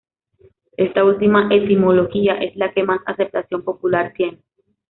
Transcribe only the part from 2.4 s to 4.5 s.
la que más aceptación popular tiene.